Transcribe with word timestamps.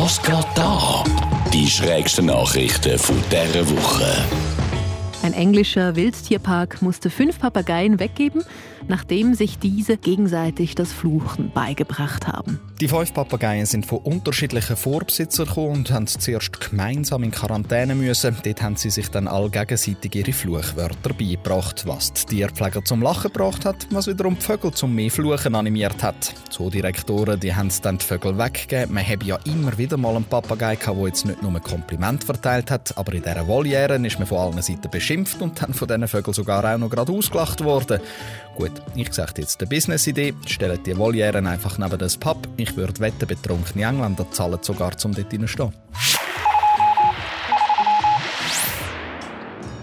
Was 0.00 0.22
geht 0.22 0.46
da? 0.54 1.02
Die 1.52 1.68
schrägsten 1.68 2.26
Nachrichten 2.26 2.96
von 3.00 3.20
dieser 3.32 3.68
Woche. 3.68 4.47
Ein 5.28 5.34
englischer 5.34 5.94
Wildtierpark 5.94 6.80
musste 6.80 7.10
fünf 7.10 7.38
Papageien 7.38 8.00
weggeben, 8.00 8.44
nachdem 8.88 9.34
sich 9.34 9.58
diese 9.58 9.98
gegenseitig 9.98 10.74
das 10.74 10.90
Fluchen 10.90 11.50
beigebracht 11.52 12.26
haben. 12.26 12.58
Die 12.80 12.88
fünf 12.88 13.12
Papageien 13.12 13.66
sind 13.66 13.84
von 13.84 13.98
unterschiedlichen 13.98 14.74
Vorbesitzern 14.74 15.46
gekommen 15.46 15.72
und 15.72 15.90
haben 15.90 16.06
zuerst 16.06 16.58
gemeinsam 16.70 17.24
in 17.24 17.30
Quarantäne 17.30 17.94
müssen. 17.94 18.38
Dort 18.42 18.62
haben 18.62 18.76
sie 18.76 18.88
sich 18.88 19.10
dann 19.10 19.28
all 19.28 19.50
gegenseitig 19.50 20.14
ihre 20.14 20.32
Fluchwörter 20.32 21.12
beigebracht, 21.12 21.86
was 21.86 22.14
die 22.14 22.36
Tierpfleger 22.36 22.82
zum 22.82 23.02
Lachen 23.02 23.30
gebracht 23.30 23.66
hat, 23.66 23.86
was 23.90 24.06
wiederum 24.06 24.36
die 24.36 24.40
Vögel 24.40 24.72
zum 24.72 24.94
mehr 24.94 25.10
Fluchen 25.10 25.54
animiert 25.54 26.02
hat. 26.02 26.32
Die 26.58 26.70
Direktoren 26.70 27.38
die 27.38 27.54
haben 27.54 27.70
dann 27.82 27.98
die 27.98 28.04
Vögel 28.04 28.38
weggegeben. 28.38 28.94
Man 28.94 29.06
hat 29.06 29.22
ja 29.24 29.38
immer 29.44 29.76
wieder 29.76 29.98
mal 29.98 30.16
einen 30.16 30.24
Papagei 30.24 30.76
gehabt, 30.76 30.98
der 30.98 31.06
jetzt 31.06 31.26
nicht 31.26 31.42
nur 31.42 31.54
ein 31.54 31.62
Kompliment 31.62 32.24
verteilt 32.24 32.70
hat, 32.70 32.96
aber 32.96 33.12
in 33.12 33.22
dieser 33.22 33.46
Voliere 33.46 33.94
ist 34.06 34.18
man 34.18 34.26
von 34.26 34.38
allen 34.38 34.62
Seiten 34.62 34.90
beschimpft 34.90 35.17
und 35.40 35.60
dann 35.60 35.74
von 35.74 35.88
diesen 35.88 36.08
Vögeln 36.08 36.34
sogar 36.34 36.64
auch 36.64 36.78
noch 36.78 36.90
gerade 36.90 37.12
ausgelacht 37.12 37.62
worden. 37.62 38.00
Gut, 38.56 38.72
ich 38.94 39.12
sage 39.12 39.34
jetzt 39.38 39.60
eine 39.60 39.68
Business-Idee. 39.68 40.34
Stellt 40.46 40.86
die 40.86 40.96
Volieren 40.96 41.46
einfach 41.46 41.78
neben 41.78 41.98
das 41.98 42.16
Pub. 42.16 42.48
Ich 42.56 42.76
würde 42.76 43.00
wetten, 43.00 43.26
betrunkene 43.26 43.84
Engländer 43.84 44.30
zahlen 44.30 44.58
sogar, 44.62 44.92
um 45.04 45.14
dort 45.14 45.50
stehen. 45.50 45.72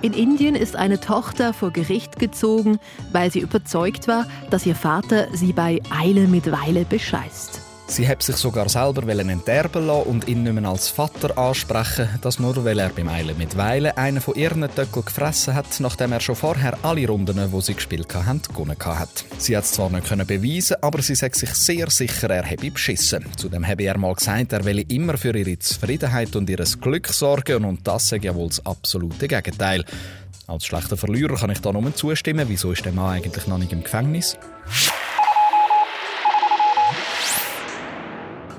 In 0.00 0.12
Indien 0.12 0.54
ist 0.54 0.76
eine 0.76 1.00
Tochter 1.00 1.52
vor 1.52 1.72
Gericht 1.72 2.20
gezogen, 2.20 2.78
weil 3.10 3.32
sie 3.32 3.40
überzeugt 3.40 4.06
war, 4.06 4.26
dass 4.48 4.64
ihr 4.64 4.76
Vater 4.76 5.26
sie 5.32 5.52
bei 5.52 5.80
Eile 5.90 6.28
mit 6.28 6.52
Weile 6.52 6.84
bescheißt. 6.84 7.57
Sie 7.90 8.06
hat 8.06 8.22
sich 8.22 8.36
sogar 8.36 8.68
selber 8.68 9.08
enterben 9.08 9.86
lassen 9.86 10.08
und 10.08 10.28
ihn 10.28 10.42
nicht 10.42 10.52
mehr 10.52 10.68
als 10.68 10.88
Vater 10.88 11.36
ansprechen, 11.38 12.08
das 12.20 12.38
nur 12.38 12.62
weil 12.64 12.78
er 12.78 12.90
beim 12.90 13.08
Eilen 13.08 13.36
mit 13.38 13.56
Weilen 13.56 13.96
einen 13.96 14.20
von 14.20 14.34
ihren 14.34 14.60
Töckeln 14.60 15.06
gefressen 15.06 15.54
hat, 15.54 15.80
nachdem 15.80 16.12
er 16.12 16.20
schon 16.20 16.36
vorher 16.36 16.78
alle 16.82 17.08
Runden, 17.08 17.50
wo 17.50 17.62
sie 17.62 17.74
gespielt 17.74 18.14
haben, 18.14 18.42
gewonnen 18.42 18.76
hat. 18.78 19.24
Sie 19.38 19.56
hat 19.56 19.64
es 19.64 19.72
zwar 19.72 19.88
nicht 19.90 20.06
beweisen, 20.06 20.76
aber 20.82 21.00
sie 21.00 21.14
sagt 21.14 21.36
sich 21.36 21.54
sehr 21.54 21.88
sicher, 21.88 22.28
er 22.28 22.44
habe 22.44 22.70
beschissen. 22.70 23.24
Zudem 23.36 23.66
habe 23.66 23.82
er 23.82 23.96
mal 23.96 24.14
gesagt, 24.14 24.52
er 24.52 24.64
wolle 24.66 24.82
immer 24.82 25.16
für 25.16 25.34
ihre 25.34 25.58
Zufriedenheit 25.58 26.36
und 26.36 26.48
ihr 26.50 26.62
Glück 26.80 27.08
sorgen 27.08 27.64
und 27.64 27.88
das 27.88 28.10
sei 28.10 28.18
ja 28.18 28.34
wohl 28.34 28.48
das 28.48 28.64
absolute 28.66 29.26
Gegenteil. 29.26 29.84
Als 30.46 30.66
schlechter 30.66 30.98
Verlierer 30.98 31.36
kann 31.36 31.50
ich 31.50 31.60
da 31.60 31.72
nur 31.72 31.94
zustimmen. 31.94 32.48
Wieso 32.48 32.70
ist 32.72 32.84
der 32.84 32.92
Mann 32.92 33.16
eigentlich 33.16 33.46
noch 33.46 33.58
nicht 33.58 33.72
im 33.72 33.82
Gefängnis? 33.82 34.36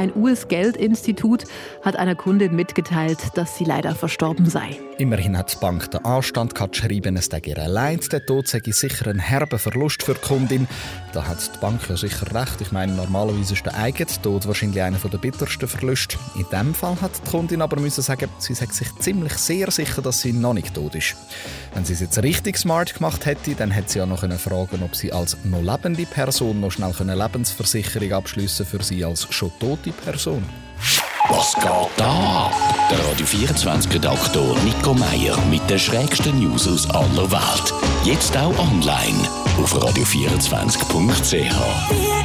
Ein 0.00 0.16
US-Geldinstitut 0.16 1.44
hat 1.82 1.94
einer 1.94 2.14
Kundin 2.14 2.56
mitgeteilt, 2.56 3.18
dass 3.34 3.58
sie 3.58 3.64
leider 3.64 3.94
verstorben 3.94 4.48
sei. 4.48 4.78
Immerhin 4.96 5.36
hat 5.36 5.52
die 5.52 5.58
Bank 5.58 5.90
den 5.90 6.02
Anstand 6.06 6.54
geschrieben, 6.54 7.18
es 7.18 7.26
sei 7.26 7.42
ihr 7.44 7.56
leid. 7.68 8.10
Der 8.10 8.24
Tod 8.24 8.48
sei 8.48 8.62
sicher 8.64 9.10
ein 9.10 9.18
herber 9.18 9.58
Verlust 9.58 10.02
für 10.02 10.14
die 10.14 10.20
Kundin. 10.20 10.68
Da 11.12 11.26
hat 11.26 11.54
die 11.54 11.58
Bank 11.58 11.82
ja 11.86 11.98
sicher 11.98 12.34
recht. 12.34 12.62
Ich 12.62 12.72
meine, 12.72 12.94
normalerweise 12.94 13.52
ist 13.52 13.66
der 13.66 13.76
eigene 13.76 14.10
Tod 14.22 14.46
wahrscheinlich 14.46 14.82
einer 14.82 14.96
der 14.96 15.18
bittersten 15.18 15.68
Verluste. 15.68 16.16
In 16.34 16.46
dem 16.50 16.72
Fall 16.72 16.98
hat 17.02 17.12
die 17.22 17.30
Kundin 17.30 17.60
aber 17.60 17.78
müssen 17.78 18.00
sagen, 18.00 18.30
sie 18.38 18.54
sei 18.54 18.66
sich 18.66 18.88
ziemlich 19.00 19.34
sehr 19.34 19.70
sicher, 19.70 20.00
dass 20.00 20.22
sie 20.22 20.32
noch 20.32 20.54
nicht 20.54 20.74
tot 20.74 20.94
ist. 20.94 21.14
Wenn 21.74 21.84
sie 21.84 21.92
es 21.92 22.00
jetzt 22.00 22.22
richtig 22.22 22.58
smart 22.58 22.94
gemacht 22.94 23.26
hätte, 23.26 23.54
dann 23.54 23.70
hätte 23.70 23.92
sie 23.92 23.98
ja 23.98 24.06
noch 24.06 24.20
fragen 24.38 24.82
ob 24.82 24.96
sie 24.96 25.12
als 25.12 25.36
noch 25.44 25.62
lebende 25.62 26.06
Person 26.06 26.60
noch 26.60 26.72
schnell 26.72 26.92
eine 26.98 27.14
Lebensversicherung 27.14 28.12
abschließen 28.12 28.66
für 28.66 28.82
sie 28.82 29.04
als 29.04 29.26
schon 29.32 29.52
tote 29.60 29.89
Person. 29.92 30.44
Was 31.28 31.54
geht 31.54 31.64
da? 31.96 32.50
Der 32.90 32.98
Radio 33.08 33.26
24 33.26 33.94
Redaktor 33.94 34.56
Nico 34.64 34.94
Meier 34.94 35.38
mit 35.50 35.68
den 35.70 35.78
schrägsten 35.78 36.40
News 36.40 36.66
aus 36.66 36.90
aller 36.90 37.30
Welt. 37.30 37.72
Jetzt 38.04 38.36
auch 38.36 38.58
online 38.58 39.28
auf 39.62 39.72
radio24.ch. 39.74 42.19